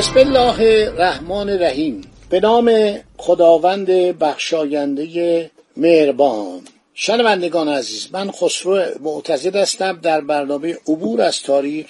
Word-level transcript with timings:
بسم 0.00 0.18
الله 0.18 0.88
الرحمن 0.88 1.48
الرحیم. 1.48 2.02
به 2.30 2.40
نام 2.40 2.98
خداوند 3.16 3.86
بخشاینده 4.18 5.50
مهربان. 5.76 6.60
شنوندگان 6.94 7.68
عزیز 7.68 8.08
من 8.12 8.30
خسرو 8.30 8.84
معتزد 9.00 9.56
هستم. 9.56 9.98
در 10.02 10.20
برنامه 10.20 10.76
عبور 10.88 11.22
از 11.22 11.42
تاریخ 11.42 11.86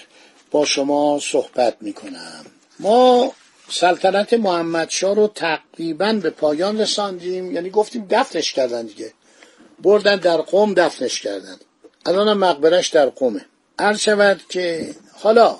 با 0.50 0.64
شما 0.64 1.18
صحبت 1.22 1.76
می 1.80 1.92
کنم 1.92 2.44
ما 2.80 3.32
سلطنت 3.68 4.34
محمدشاه 4.34 5.14
رو 5.14 5.26
تقریبا 5.34 6.12
به 6.12 6.30
پایان 6.30 6.80
رساندیم. 6.80 7.52
یعنی 7.54 7.70
گفتیم 7.70 8.06
دفنش 8.10 8.52
کردن 8.52 8.86
دیگه. 8.86 9.12
بردن 9.82 10.16
در 10.16 10.36
قوم 10.36 10.74
دفنش 10.74 11.20
کردن. 11.20 11.56
الان 12.06 12.32
مقبرش 12.32 12.88
در 12.88 13.06
قومه. 13.06 13.46
عرض 13.78 13.98
شود 13.98 14.40
که 14.48 14.94
حالا 15.12 15.56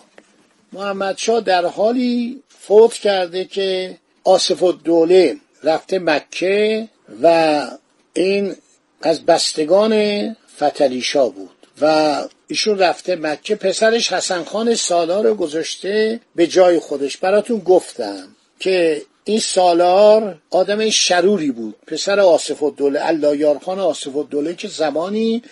محمدشاه 0.72 1.40
در 1.40 1.66
حالی 1.66 2.42
فوت 2.48 2.94
کرده 2.94 3.44
که 3.44 3.96
آصف 4.24 4.62
الدوله 4.62 5.36
رفته 5.64 5.98
مکه 5.98 6.88
و 7.22 7.66
این 8.14 8.56
از 9.02 9.26
بستگان 9.26 10.36
فتلیشا 10.56 11.28
بود 11.28 11.66
و 11.80 12.16
ایشون 12.48 12.78
رفته 12.78 13.16
مکه. 13.16 13.54
پسرش 13.54 14.12
حسن 14.12 14.44
خان 14.44 14.74
سالار 14.74 15.34
گذاشته 15.34 16.20
به 16.34 16.46
جای 16.46 16.78
خودش. 16.78 17.16
براتون 17.16 17.58
گفتم 17.58 18.28
که 18.60 19.02
این 19.24 19.38
سالار 19.38 20.38
آدم 20.50 20.90
شروری 20.90 21.50
بود. 21.50 21.74
پسر 21.86 22.20
آصف 22.20 22.62
الدوله 22.62 23.06
الله 23.06 23.58
خان 23.58 23.78
آصف 23.78 24.16
الدوله 24.16 24.54
که 24.54 24.68
زمانی 24.68 25.42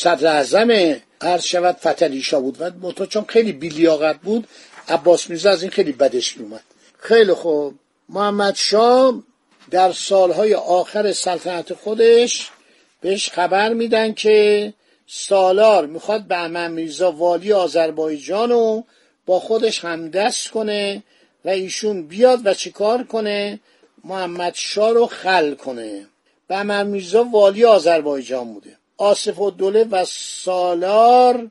صدر 0.00 0.26
اعظم 0.26 0.96
عرض 1.20 1.44
شود 1.44 1.76
فتلیشا 1.76 2.40
بود 2.40 2.56
و 2.60 2.70
متو 2.80 3.06
چون 3.06 3.24
خیلی 3.28 3.52
بیلیاقت 3.52 4.16
بود 4.20 4.48
عباس 4.88 5.30
میرزا 5.30 5.50
از 5.50 5.62
این 5.62 5.70
خیلی 5.70 5.92
بدش 5.92 6.36
میومد 6.36 6.62
خیلی 6.98 7.32
خوب. 7.32 7.74
محمد 8.08 8.54
شاه 8.54 9.22
در 9.70 9.92
سالهای 9.92 10.54
آخر 10.54 11.12
سلطنت 11.12 11.74
خودش 11.74 12.50
بهش 13.00 13.28
خبر 13.28 13.72
میدن 13.72 14.12
که 14.12 14.72
سالار 15.06 15.86
می‌خواد 15.86 16.22
بهمن 16.22 16.72
میرزا 16.72 17.12
والی 17.12 17.52
آذربایجان 17.52 18.50
رو 18.50 18.84
با 19.26 19.40
خودش 19.40 19.84
همدست 19.84 20.48
کنه 20.48 21.02
و 21.44 21.48
ایشون 21.48 22.06
بیاد 22.06 22.40
و 22.44 22.54
چیکار 22.54 23.02
کنه؟ 23.02 23.60
محمد 24.04 24.54
شاه 24.54 24.92
رو 24.92 25.06
خل 25.06 25.54
کنه. 25.54 26.06
بهمن 26.48 26.86
میرزا 26.86 27.24
والی 27.24 27.64
آذربایجان 27.64 28.54
بوده. 28.54 28.78
آصف 28.98 29.40
الدوله 29.40 29.84
و 29.84 30.04
سالار 30.08 31.50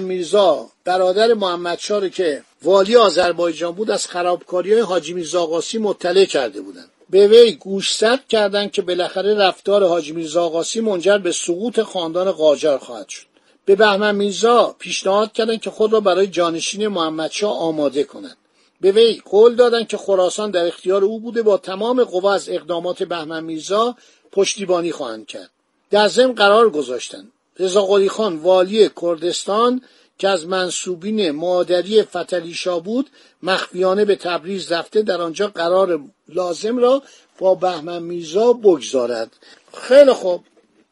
میرزا 0.00 0.66
برادر 0.84 1.34
محمد 1.34 1.78
شاه 1.78 2.08
که 2.08 2.42
والی 2.62 2.96
آذربایجان 2.96 3.72
بود 3.72 3.90
از 3.90 4.06
خرابکاری 4.06 4.72
های 4.72 4.82
حاجی 4.82 5.12
میرزا 5.12 5.42
آقاسی 5.42 5.78
مطلع 5.78 6.24
کرده 6.24 6.60
بودند. 6.60 6.90
به 7.10 7.28
وی 7.28 7.52
گوشزد 7.52 8.20
کردند 8.28 8.72
که 8.72 8.82
بالاخره 8.82 9.34
رفتار 9.34 9.86
حاجی 9.86 10.12
میرزا 10.12 10.44
آقاسی 10.44 10.80
منجر 10.80 11.18
به 11.18 11.32
سقوط 11.32 11.80
خاندان 11.80 12.32
قاجار 12.32 12.78
خواهد 12.78 13.08
شد. 13.08 13.26
به 13.64 13.76
بهمن 13.76 14.14
میرزا 14.14 14.76
پیشنهاد 14.78 15.32
کردند 15.32 15.60
که 15.60 15.70
خود 15.70 15.92
را 15.92 16.00
برای 16.00 16.26
جانشین 16.26 16.88
محمدشاه 16.88 17.58
آماده 17.58 18.04
کنند. 18.04 18.36
به 18.80 18.92
وی 18.92 19.22
قول 19.24 19.54
دادند 19.54 19.88
که 19.88 19.96
خراسان 19.96 20.50
در 20.50 20.66
اختیار 20.66 21.04
او 21.04 21.20
بوده 21.20 21.42
با 21.42 21.56
تمام 21.56 22.04
قوا 22.04 22.34
از 22.34 22.48
اقدامات 22.48 23.02
بهمن 23.02 23.44
میرزا 23.44 23.96
پشتیبانی 24.32 24.92
خواهند 24.92 25.26
کرد. 25.26 25.50
در 25.90 26.08
ضمن 26.08 26.32
قرار 26.32 26.70
گذاشتند 26.70 27.32
رضا 27.58 28.08
خان 28.08 28.36
والی 28.36 28.90
کردستان 29.02 29.82
که 30.18 30.28
از 30.28 30.46
منصوبین 30.46 31.30
مادری 31.30 32.02
فتلیشا 32.02 32.78
بود 32.80 33.10
مخفیانه 33.42 34.04
به 34.04 34.16
تبریز 34.16 34.72
رفته 34.72 35.02
در 35.02 35.20
آنجا 35.20 35.48
قرار 35.48 36.00
لازم 36.28 36.78
را 36.78 37.02
با 37.38 37.54
بهمن 37.54 38.02
میرزا 38.02 38.52
بگذارد. 38.52 39.30
خیلی 39.74 40.12
خوب. 40.12 40.44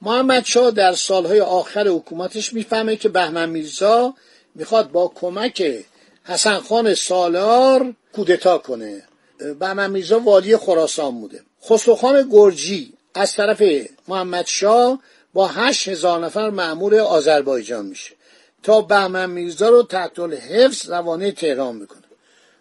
محمد 0.02 0.44
شاه 0.44 0.70
در 0.70 0.92
سالهای 0.92 1.40
آخر 1.40 1.88
حکومتش 1.88 2.52
می‌فهمه 2.52 2.96
که 2.96 3.08
بهمن 3.08 3.48
میرزا 3.48 4.14
می‌خواد 4.54 4.90
با 4.90 5.12
کمک 5.14 5.84
حسن 6.24 6.58
خان 6.58 6.94
سالار 6.94 7.94
کودتا 8.12 8.58
کنه. 8.58 9.02
بهمن 9.60 9.90
میرزا 9.90 10.18
والی 10.18 10.56
خراسان 10.56 11.20
بوده. 11.20 11.40
خسروخان 11.64 12.28
گرجی 12.30 12.92
از 13.16 13.32
طرف 13.32 13.62
محمد 14.08 14.46
شاه 14.46 15.00
با 15.34 15.46
هشت 15.46 15.88
هزار 15.88 16.24
نفر 16.24 16.50
معمور 16.50 16.98
آذربایجان 16.98 17.86
میشه. 17.86 18.12
تا 18.62 18.80
بهمن 18.80 19.30
میرزا 19.30 19.68
رو 19.68 19.82
تحت 19.82 20.18
حفظ 20.18 20.90
روانه 20.90 21.32
تهران 21.32 21.76
می‌کنه. 21.76 22.02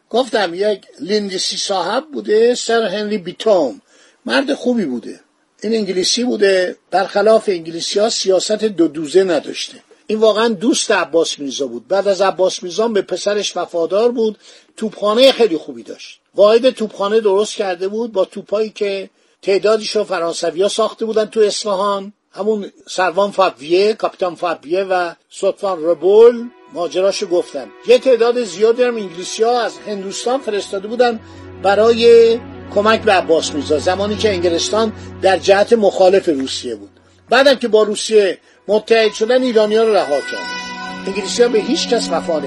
گفتم 0.09 0.53
یک 0.53 0.85
لیندسی 0.99 1.57
صاحب 1.57 2.05
بوده 2.13 2.55
سر 2.55 2.83
هنری 2.83 3.17
بیتوم. 3.17 3.81
مرد 4.25 4.53
خوبی 4.53 4.85
بوده. 4.85 5.19
این 5.63 5.73
انگلیسی 5.73 6.23
بوده. 6.23 6.75
برخلاف 6.91 7.49
انگلیسی 7.49 7.99
ها 7.99 8.09
سیاست 8.09 8.63
دو 8.63 8.87
دوزه 8.87 9.23
نداشته. 9.23 9.77
این 10.07 10.19
واقعا 10.19 10.47
دوست 10.47 10.91
عباس 10.91 11.39
میرزا 11.39 11.67
بود. 11.67 11.87
بعد 11.87 12.07
از 12.07 12.21
عباس 12.21 12.63
میرزا 12.63 12.87
به 12.87 13.01
پسرش 13.01 13.57
وفادار 13.57 14.11
بود. 14.11 14.37
توپخانه 14.77 15.31
خیلی 15.31 15.57
خوبی 15.57 15.83
داشت. 15.83 16.19
واحد 16.35 16.69
توپخانه 16.69 17.19
درست 17.19 17.55
کرده 17.55 17.87
بود 17.87 18.11
با 18.11 18.25
توپایی 18.25 18.69
که 18.69 19.09
تعدادیش 19.45 19.95
رو 19.95 20.03
فرانسوی 20.03 20.61
ها 20.61 20.67
ساخته 20.67 21.05
بودن 21.05 21.25
تو 21.25 21.39
اصفهان. 21.39 22.13
همون 22.31 22.71
سروان 22.87 23.31
فابیه 23.31 23.93
کاپیتان 23.93 24.35
فابیه 24.35 24.83
و 24.83 25.11
سلطان 25.29 25.83
ربول 25.83 26.49
ماجراشو 26.73 27.27
گفتن. 27.27 27.67
یه 27.87 27.99
تعداد 27.99 28.43
زیادی 28.43 28.83
هم 28.83 28.95
انگلیسی 28.95 29.43
ها 29.43 29.61
از 29.61 29.73
هندوستان 29.87 30.39
فرستاده 30.39 30.87
بودن 30.87 31.19
برای 31.63 32.39
کمک 32.75 33.01
به 33.01 33.11
عباس 33.11 33.53
میرزا 33.53 33.79
زمانی 33.79 34.15
که 34.15 34.29
انگلستان 34.29 34.93
در 35.21 35.37
جهت 35.37 35.73
مخالف 35.73 36.29
روسیه 36.29 36.75
بود. 36.75 36.89
بعدم 37.29 37.55
که 37.55 37.67
با 37.67 37.83
روسیه 37.83 38.37
متحد 38.67 39.13
شدن 39.13 39.43
ایرانی 39.43 39.75
ها 39.75 39.83
رو 39.83 39.93
رها 39.93 40.21
کرد. 40.21 41.07
انگلیسی 41.07 41.43
ها 41.43 41.49
به 41.49 41.59
هیچ 41.59 41.89
کس 41.89 42.09
وفا 42.11 42.39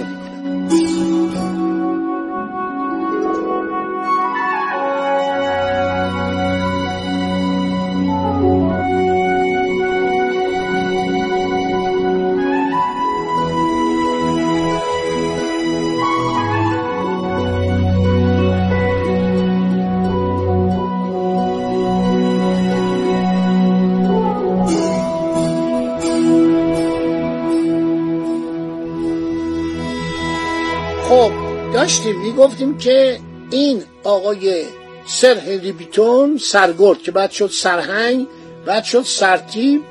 داشتیم 31.89 32.21
می‌گفتیم 32.21 32.79
که 32.79 33.21
این 33.51 33.85
آقای 34.05 34.65
سر 35.07 35.39
هنری 35.39 35.73
بیتون 35.73 36.39
سرگرد 36.39 37.03
که 37.03 37.11
بعد 37.11 37.31
شد 37.31 37.51
سرهنگ 37.53 38.27
بعد 38.67 38.85
شد 38.85 39.03
سرتیب 39.03 39.83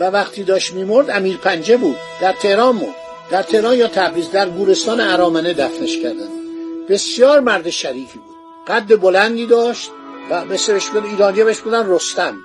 و 0.00 0.04
وقتی 0.04 0.44
داشت 0.44 0.72
میمرد 0.72 1.10
امیر 1.10 1.36
پنجه 1.36 1.76
بود 1.76 1.96
در 2.20 2.32
تهران 2.32 2.78
بود 2.78 2.94
در 3.30 3.42
تهران 3.42 3.76
یا 3.76 3.88
تبریز 3.88 4.30
در 4.30 4.48
گورستان 4.48 5.00
ارامنه 5.00 5.52
دفنش 5.52 5.96
کردن. 5.96 6.28
بسیار 6.88 7.40
مرد 7.40 7.70
شریفی 7.70 8.18
بود. 8.18 8.36
قد 8.66 9.00
بلندی 9.00 9.46
داشت 9.46 9.90
و 10.30 10.44
مثل 10.44 10.78
ایرانی 11.10 11.44
بهش 11.44 11.60
بودن 11.60 11.90
رستم. 11.90 12.36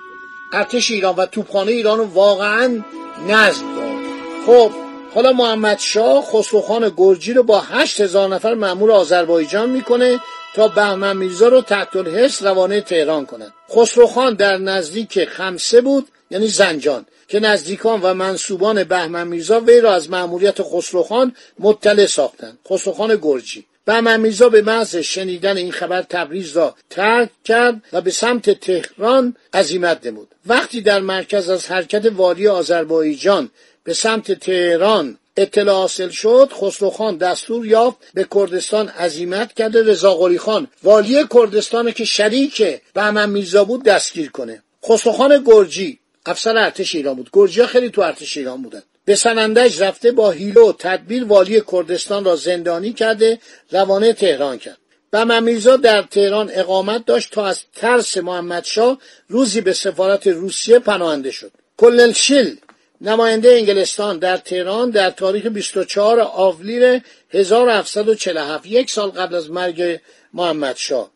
ارتش 0.52 0.90
ایران 0.90 1.14
و 1.16 1.26
توپخانه 1.26 1.72
ایران 1.72 2.00
واقعا 2.00 2.84
نظم 3.28 3.74
داد. 3.76 3.98
خب 4.46 4.87
حالا 5.14 5.32
محمد 5.32 5.78
شاه 5.78 6.22
خسروخان 6.22 6.92
گرجی 6.96 7.32
رو 7.32 7.42
با 7.42 7.60
هشت 7.60 8.00
هزار 8.00 8.28
نفر 8.28 8.54
معمول 8.54 8.90
آذربایجان 8.90 9.70
می‌کنه 9.70 10.20
تا 10.54 10.68
بهمن 10.68 11.16
میرزا 11.16 11.48
رو 11.48 11.60
تحت 11.60 11.96
الحس 11.96 12.42
روانه 12.42 12.80
تهران 12.80 13.26
کنند 13.26 13.52
خسروخان 13.70 14.34
در 14.34 14.58
نزدیک 14.58 15.24
خمسه 15.24 15.80
بود 15.80 16.08
یعنی 16.30 16.46
زنجان 16.46 17.06
که 17.28 17.40
نزدیکان 17.40 18.00
و 18.02 18.14
منصوبان 18.14 18.84
بهمن 18.84 19.28
میرزا 19.28 19.60
وی 19.60 19.80
را 19.80 19.94
از 19.94 20.10
مأموریت 20.10 20.62
خسروخان 20.62 21.34
مطلع 21.58 22.06
ساختند 22.06 22.58
خسروخان 22.70 23.18
گرجی. 23.22 23.64
بهمن 23.84 24.20
میرزا 24.20 24.48
به 24.48 24.62
محض 24.62 24.96
شنیدن 24.96 25.56
این 25.56 25.72
خبر 25.72 26.02
تبریز 26.02 26.56
را 26.56 26.74
ترک 26.90 27.30
کرد 27.44 27.82
و 27.92 28.00
به 28.00 28.10
سمت 28.10 28.50
تهران 28.50 29.36
عزیمت 29.54 30.06
نمود. 30.06 30.28
وقتی 30.46 30.80
در 30.80 31.00
مرکز 31.00 31.48
از 31.48 31.66
حرکت 31.66 32.06
والی 32.16 32.48
آذربایجان 32.48 33.50
به 33.88 33.94
سمت 33.94 34.32
تهران 34.32 35.18
اطلاع 35.36 35.74
حاصل 35.74 36.08
شد 36.08 36.52
خسروخان 36.52 37.16
دستور 37.16 37.66
یافت 37.66 37.96
به 38.14 38.26
کردستان 38.34 38.88
عزیمت 38.88 39.52
کرده 39.52 39.82
رضا 39.82 40.30
خان 40.38 40.68
والی 40.82 41.24
کردستان 41.34 41.92
که 41.92 42.04
شریک 42.04 42.80
بهمن 42.94 43.30
میرزا 43.30 43.64
بود 43.64 43.84
دستگیر 43.84 44.30
کنه. 44.30 44.62
خسروخان 44.88 45.44
گرجی 45.46 45.98
افسر 46.26 46.56
ارتش 46.56 46.94
ایران 46.94 47.14
بود. 47.14 47.30
گرجی 47.32 47.66
خیلی 47.66 47.90
تو 47.90 48.00
ارتش 48.00 48.36
ایران 48.36 48.62
بودن. 48.62 48.82
به 49.04 49.16
سنندج 49.16 49.82
رفته 49.82 50.12
با 50.12 50.30
هیلو 50.30 50.68
و 50.68 50.72
تدبیر 50.72 51.24
والی 51.24 51.62
کردستان 51.72 52.24
را 52.24 52.36
زندانی 52.36 52.92
کرده 52.92 53.38
روانه 53.70 54.12
تهران 54.12 54.58
کرد. 54.58 54.78
بهمن 55.10 55.42
میرزا 55.44 55.76
در 55.76 56.02
تهران 56.02 56.50
اقامت 56.54 57.06
داشت 57.06 57.30
تا 57.30 57.46
از 57.46 57.60
ترس 57.76 58.16
محمدشاه 58.16 58.98
روزی 59.28 59.60
به 59.60 59.72
سفارت 59.72 60.26
روسیه 60.26 60.78
پناهنده 60.78 61.30
شد. 61.30 61.52
کللشیل 61.76 62.56
نماینده 63.00 63.50
انگلستان 63.50 64.18
در 64.18 64.36
تهران 64.36 64.90
در 64.90 65.10
تاریخ 65.10 65.46
24 65.46 66.20
آوریل 66.20 67.00
1747 67.30 68.66
یک 68.66 68.90
سال 68.90 69.10
قبل 69.10 69.34
از 69.34 69.50
مرگ 69.50 70.00
محمد 70.32 70.76
شاه. 70.76 71.10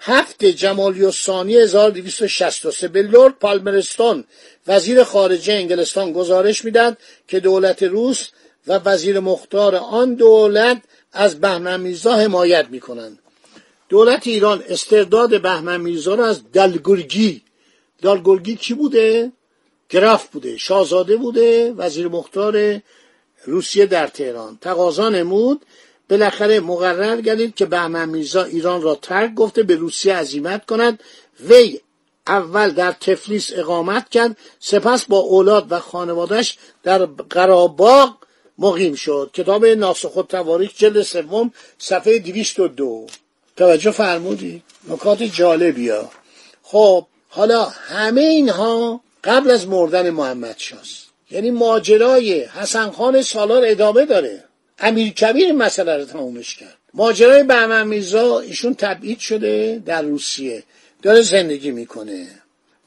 هفت 0.00 0.44
جمالی 0.44 1.10
ثانی 1.10 1.56
1263 1.56 2.88
به 2.88 3.02
لورد 3.02 3.38
پالمرستون 3.38 4.24
وزیر 4.66 5.04
خارجه 5.04 5.52
انگلستان 5.52 6.12
گزارش 6.12 6.64
می‌داد 6.64 6.96
که 7.28 7.40
دولت 7.40 7.82
روس 7.82 8.28
و 8.66 8.80
وزیر 8.84 9.20
مختار 9.20 9.76
آن 9.76 10.14
دولت 10.14 10.82
از 11.12 11.40
بهمن 11.40 11.80
میرزا 11.80 12.14
حمایت 12.14 12.66
می‌کنند. 12.70 13.18
دولت 13.88 14.26
ایران 14.26 14.64
استرداد 14.68 15.42
بهمن 15.42 15.80
میرزا 15.80 16.14
را 16.14 16.26
از 16.26 16.52
دلگرگی. 16.52 17.42
دلگرگی 18.02 18.56
کی 18.56 18.74
بوده؟ 18.74 19.32
گرفت 19.88 20.30
بوده 20.30 20.56
شاهزاده 20.56 21.16
بوده 21.16 21.72
وزیر 21.72 22.08
مختار 22.08 22.80
روسیه 23.44 23.86
در 23.86 24.06
تهران. 24.06 24.58
تقاضا 24.60 25.08
نمود 25.08 25.62
بالاخره 26.10 26.60
مقرر 26.60 27.20
گردید 27.20 27.54
که 27.54 27.66
بهمن 27.66 28.08
میرزا 28.08 28.44
ایران 28.44 28.82
را 28.82 28.94
ترک 28.94 29.34
گفته 29.34 29.62
به 29.62 29.76
روسیه 29.76 30.14
عزیمت 30.14 30.66
کند 30.66 31.02
وی 31.40 31.80
اول 32.26 32.70
در 32.70 32.92
تفلیس 32.92 33.50
اقامت 33.54 34.08
کرد 34.08 34.36
سپس 34.60 35.04
با 35.04 35.18
اولاد 35.18 35.66
و 35.72 35.78
خانوادش 35.78 36.58
در 36.82 37.06
قراباغ 37.06 38.14
مقیم 38.58 38.94
شد. 38.94 39.30
کتاب 39.32 39.66
ناسخ 39.66 40.24
تواریخ 40.28 40.70
جلد 40.76 41.02
سوم 41.02 41.52
صفحه 41.78 42.18
202 42.18 43.06
توجه 43.56 43.90
فرمودی؟ 43.90 44.62
نکات 44.88 45.22
جالبی 45.22 45.88
ها 45.88 46.10
خب 46.62 47.06
حالا 47.28 47.64
همه 47.64 48.20
اینها 48.20 49.00
قبل 49.24 49.50
از 49.50 49.68
مردن 49.68 50.10
محمد 50.10 50.54
شاست 50.58 51.04
یعنی 51.30 51.50
ماجرای 51.50 52.40
حسن 52.44 52.90
خان 52.90 53.22
سالار 53.22 53.62
ادامه 53.66 54.04
داره. 54.04 54.44
امیر 54.78 55.12
کبیر 55.12 55.52
مسئله 55.52 55.96
رو 55.96 56.04
تمومش 56.04 56.56
کرد. 56.56 56.78
ماجرای 56.94 57.42
بهمن 57.42 57.86
میرزا 57.86 58.38
ایشون 58.38 58.74
تبعید 58.74 59.18
شده 59.18 59.82
در 59.86 60.02
روسیه. 60.02 60.62
داره 61.02 61.22
زندگی 61.22 61.70
می‌کنه. 61.70 62.26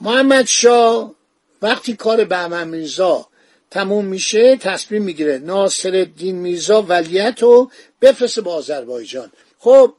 محمد 0.02 0.46
شاه 0.46 1.16
وقتی 1.62 1.96
کار 1.96 2.24
بهمن 2.24 2.68
میرزا 2.68 3.28
تموم 3.72 4.06
میشه 4.06 4.56
تصمیم 4.56 5.04
می‌گیره 5.04 5.38
ناصر 5.38 5.96
الدین 5.96 6.36
میرزا 6.36 6.82
ولیت 6.82 7.42
رو 7.42 7.72
بفرسته 8.02 8.42
با 8.42 8.54
آذربایجان. 8.54 9.32
خب 9.60 9.94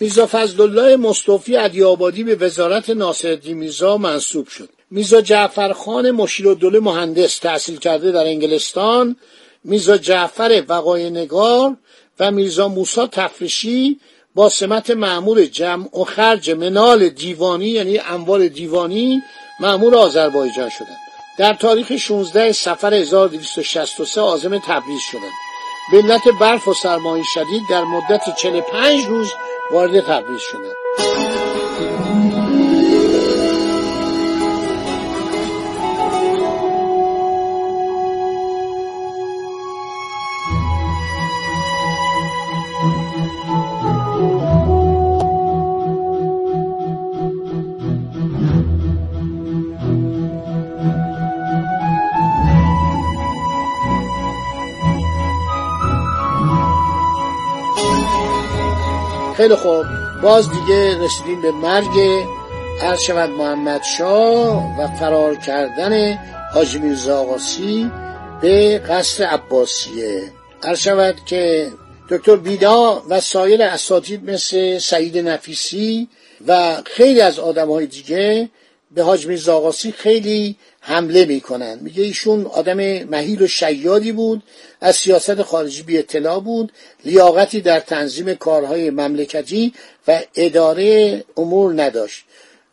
میرزا 0.00 0.28
فضلالله 0.32 0.96
مصطفی 0.96 1.56
عدیابادی 1.56 2.24
به 2.24 2.34
وزارت 2.34 2.90
ناصر 2.90 3.28
الدین 3.28 3.56
میرزا 3.56 3.96
منصوب 3.96 4.48
شد. 4.48 4.68
میرزا 4.90 5.20
جعفرخان 5.20 6.10
مشیر 6.10 6.54
مهندس 6.80 7.38
تحصیل 7.38 7.78
کرده 7.78 8.12
در 8.12 8.26
انگلستان 8.26 9.16
میرزا 9.64 9.98
جعفر 9.98 10.64
وقای 10.68 11.10
نگار 11.10 11.76
و 12.20 12.30
میرزا 12.30 12.68
موسا 12.68 13.06
تفرشی 13.06 14.00
با 14.34 14.48
سمت 14.48 14.90
معمول 14.90 15.46
جمع 15.46 15.98
و 16.00 16.04
خرج 16.04 16.50
منال 16.50 17.08
دیوانی 17.08 17.66
یعنی 17.66 17.98
اموال 17.98 18.48
دیوانی 18.48 19.22
معمول 19.60 19.94
آذربایجان 19.94 20.68
شدند. 20.68 20.98
در 21.38 21.54
تاریخ 21.54 21.96
16 21.96 22.52
سفر 22.52 22.94
1263 22.94 24.20
آزم 24.20 24.58
تبریز 24.58 25.00
شدند. 25.10 25.32
به 25.92 25.98
علت 25.98 26.22
برف 26.40 26.68
و 26.68 26.74
سرمایه 26.74 27.24
شدید 27.34 27.62
در 27.70 27.84
مدت 27.84 28.36
45 28.36 29.04
روز 29.04 29.28
وارد 29.70 30.00
تبریز 30.00 30.40
شدند. 30.40 31.47
خیلی 59.38 59.54
خوب. 59.54 59.86
باز 60.22 60.50
دیگه 60.50 61.04
رسیدیم 61.04 61.42
به 61.42 61.50
مرگ 61.50 62.24
عرض 62.82 63.00
شود 63.00 63.30
محمد 63.30 63.82
شاه 63.82 64.80
و 64.80 64.96
فرار 65.00 65.34
کردن 65.34 66.18
حاجی 66.54 66.78
میرزا 66.78 67.20
آقاسی 67.20 67.90
به 68.40 68.78
قصر 68.78 69.24
عباسیه. 69.24 70.22
عرض 70.62 70.88
که 71.26 71.68
دکتر 72.10 72.36
بیدا 72.36 73.02
و 73.08 73.20
سایر 73.20 73.62
اساتید 73.62 74.30
مثل 74.30 74.78
سعید 74.78 75.18
نفیسی 75.18 76.08
و 76.46 76.76
خیلی 76.84 77.20
از 77.20 77.38
آدم 77.38 77.70
های 77.70 77.86
دیگه 77.86 78.48
به 78.90 79.02
حاج 79.02 79.26
میرزا 79.26 79.56
آقاسی 79.56 79.92
خیلی 79.92 80.56
حمله 80.80 81.24
می‌کنن. 81.24 81.78
میگه 81.82 82.02
ایشون 82.02 82.46
آدم 82.46 82.76
مهیل 83.04 83.42
و 83.42 83.46
شیادی 83.46 84.12
بود 84.12 84.42
از 84.80 84.96
سیاست 84.96 85.42
خارجی 85.42 85.82
بی 85.82 85.98
اطلاع 85.98 86.40
بود 86.40 86.72
لیاقتی 87.04 87.60
در 87.60 87.80
تنظیم 87.80 88.34
کارهای 88.34 88.90
مملکتی 88.90 89.72
و 90.08 90.22
اداره 90.34 91.24
امور 91.36 91.82
نداشت. 91.82 92.24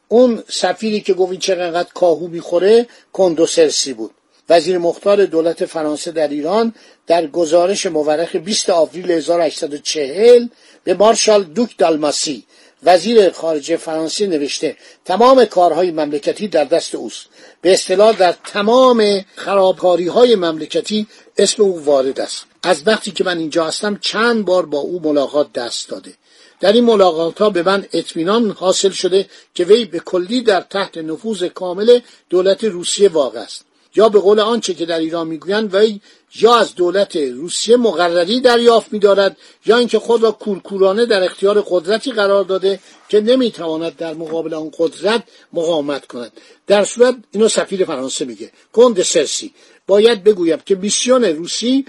اون 0.08 0.44
سفیری 0.50 1.02
که 1.02 1.14
گفت 1.14 1.40
چقدر 1.40 1.90
کاهو 1.94 2.28
می‌خوره 2.28 2.88
کندوسرسی 3.14 3.94
بود. 3.94 4.12
وزیر 4.50 4.78
مختار 4.78 5.26
دولت 5.26 5.66
فرانسه 5.66 6.12
در 6.12 6.28
ایران 6.28 6.74
در 7.08 7.28
گزارش 7.28 7.86
مورخ 7.86 8.36
20 8.36 8.70
آوریل 8.70 9.12
1840 9.12 10.48
به 10.84 10.94
مارشال 10.94 11.44
دوک 11.44 11.78
دالماسی 11.78 12.44
وزیر 12.86 13.30
خارجه 13.30 13.78
فرانسه 13.78 14.28
نوشته 14.28 14.78
تمام 15.06 15.46
کارهای 15.46 15.92
مملکتی 15.92 16.48
در 16.48 16.64
دست 16.64 16.96
اوست. 16.96 17.26
به 17.62 17.74
اصطلاح 17.74 18.18
در 18.18 18.36
تمام 18.44 19.26
خرابکاری 19.36 20.08
های 20.08 20.36
مملکتی 20.36 21.08
اسم 21.38 21.64
او 21.64 21.86
وارد 21.86 22.20
است. 22.20 22.46
از 22.64 22.88
وقتی 22.88 23.12
که 23.12 23.24
من 23.24 23.38
اینجا 23.38 23.66
هستم 23.66 23.98
چند 24.02 24.46
بار 24.46 24.66
با 24.66 24.78
او 24.78 25.02
ملاقات 25.04 25.54
دست 25.54 25.90
داده. 25.90 26.14
در 26.60 26.72
این 26.72 26.84
ملاقات 26.84 27.42
ها 27.42 27.50
به 27.50 27.64
من 27.64 27.86
اطمینان 27.94 28.52
حاصل 28.52 28.90
شده 28.90 29.30
که 29.54 29.64
وی 29.64 29.86
به 29.86 30.00
کلی 30.00 30.42
در 30.42 30.62
تحت 30.62 30.98
نفوذ 30.98 31.44
کامل 31.44 32.00
دولت 32.30 32.64
روسیه 32.64 33.10
واقع 33.10 33.40
است. 33.40 33.65
یا 33.96 34.10
به 34.10 34.20
قول 34.20 34.40
آنچه 34.40 34.74
که 34.74 34.86
در 34.86 35.00
ایران 35.00 35.28
می‌گویند 35.28 35.76
وی 35.76 36.00
یا 36.36 36.56
از 36.56 36.76
دولت 36.76 37.16
روسیه 37.16 37.78
مقرری 37.78 38.40
دریافت 38.40 38.94
میدارد 38.94 39.38
یا 39.66 39.78
اینکه 39.78 40.00
خود 40.00 40.24
را 40.24 40.32
کورکورانه 40.32 41.06
در 41.06 41.24
اختیار 41.24 41.66
قدرتی 41.70 42.12
قرار 42.12 42.44
داده 42.44 42.80
که 43.10 43.22
نمی‌تواند 43.22 43.96
در 43.96 44.14
مقابل 44.14 44.54
آن 44.54 44.72
قدرت 44.78 45.24
مقاومت 45.54 46.06
کند. 46.06 46.32
در 46.68 46.84
صورت 46.84 47.16
اینو 47.32 47.48
سفیر 47.48 47.86
فرانسه 47.86 48.26
میگه 48.26 48.52
کند 48.74 49.02
سرسی 49.02 49.54
باید 49.88 50.24
بگویم 50.24 50.60
که 50.66 50.76
میسیون 50.76 51.24
روسی 51.24 51.86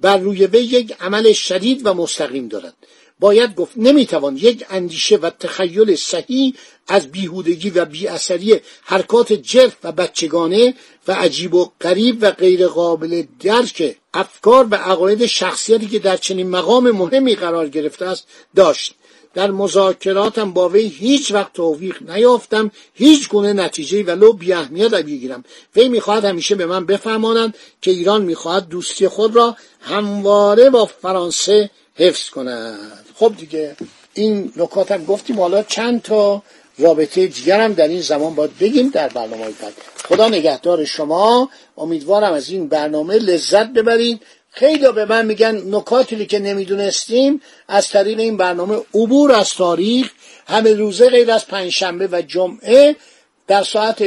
بر 0.00 0.18
روی 0.18 0.46
وی 0.46 0.60
یک 0.60 0.96
عمل 1.00 1.32
شدید 1.32 1.86
و 1.86 1.94
مستقیم 1.94 2.48
دارد. 2.48 2.74
باید 3.20 3.54
گفت 3.54 3.72
نمی‌توان 3.76 4.36
یک 4.36 4.64
اندیشه 4.70 5.16
و 5.16 5.30
تخیل 5.30 5.96
صحیح 5.96 6.54
از 6.88 7.12
بیهودگی 7.12 7.70
و 7.70 7.84
بیاثری 7.84 8.60
حرکات 8.82 9.32
جرف 9.32 9.76
و 9.84 9.92
بچگانه 9.92 10.74
و 11.08 11.12
عجیب 11.12 11.54
و 11.54 11.70
غریب 11.80 12.18
و 12.20 12.30
غیر 12.30 12.66
قابل 12.66 13.22
درک 13.40 13.96
افکار 14.14 14.66
و 14.70 14.74
عقاید 14.74 15.26
شخصیتی 15.26 15.86
که 15.86 15.98
در 15.98 16.16
چنین 16.16 16.50
مقام 16.50 16.90
مهمی 16.90 17.34
قرار 17.34 17.68
گرفته 17.68 18.06
است 18.06 18.26
داشت. 18.56 18.94
در 19.34 19.50
مذاکراتم 19.50 20.52
با 20.52 20.68
وی 20.68 20.86
هیچ 20.86 21.32
وقت 21.32 21.52
توفیق 21.52 22.10
نیافتم 22.10 22.70
هیچ 22.94 23.28
گونه 23.28 23.52
نتیجه 23.52 24.02
ولو 24.02 24.32
بی 24.32 24.52
اهمیت 24.52 24.90
بگیرم 24.90 25.44
وی 25.76 25.88
می‌خواهد 25.88 26.24
همیشه 26.24 26.54
به 26.54 26.66
من 26.66 26.86
بفهمانند 26.86 27.54
که 27.82 27.90
ایران 27.90 28.22
می‌خواهد 28.22 28.68
دوستی 28.68 29.08
خود 29.08 29.36
را 29.36 29.56
همواره 29.80 30.70
با 30.70 30.86
فرانسه 30.86 31.70
حفظ 31.94 32.30
کند. 32.30 33.04
خب 33.14 33.34
دیگه 33.38 33.76
این 34.14 34.52
نکات 34.56 34.92
هم 34.92 35.04
گفتیم. 35.04 35.40
حالا 35.40 35.62
چند 35.62 36.02
تا 36.02 36.42
رابطه 36.78 37.26
دیگر 37.26 37.60
هم 37.60 37.72
در 37.72 37.88
این 37.88 38.00
زمان 38.00 38.34
باید 38.34 38.58
بگیم 38.58 38.88
در 38.88 39.08
برنامه 39.08 39.44
بعد. 39.44 39.72
خدا 40.04 40.28
نگهدار 40.28 40.84
شما. 40.84 41.50
امیدوارم 41.78 42.32
از 42.32 42.48
این 42.50 42.68
برنامه 42.68 43.14
لذت 43.14 43.66
ببرید. 43.66 44.22
خیلی 44.50 44.92
به 44.92 45.04
من 45.04 45.26
میگن 45.26 45.74
نکاتی 45.74 46.26
که 46.26 46.38
نمی‌دونستیم. 46.38 47.40
از 47.68 47.88
طریق 47.88 48.18
این 48.18 48.36
برنامه 48.36 48.76
عبور 48.94 49.32
از 49.32 49.54
تاریخ 49.54 50.10
همه 50.46 50.74
روزه 50.74 51.10
غیر 51.10 51.30
از 51.30 51.46
پنجشنبه 51.46 52.08
و 52.12 52.22
جمعه 52.22 52.96
در 53.46 53.62
ساعت 53.62 54.04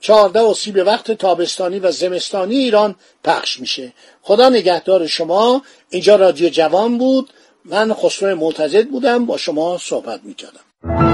چهارده 0.00 0.40
و 0.40 0.54
سی 0.54 0.72
به 0.72 0.84
وقت 0.84 1.12
تابستانی 1.12 1.78
و 1.78 1.90
زمستانی 1.90 2.56
ایران 2.56 2.94
پخش 3.24 3.60
میشه. 3.60 3.92
خدا 4.22 4.48
نگهدار 4.48 5.06
شما. 5.06 5.62
اینجا 5.90 6.16
رادیو 6.16 6.48
جوان 6.48 6.98
بود. 6.98 7.30
من 7.64 7.94
خسرو 7.94 8.36
معتزد 8.36 8.86
بودم. 8.86 9.26
با 9.26 9.36
شما 9.36 9.78
صحبت 9.78 10.20
می‌کردم. 10.24 11.13